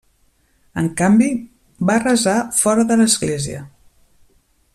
[0.81, 1.27] En canvi
[1.91, 3.63] va resar fora de l'Església.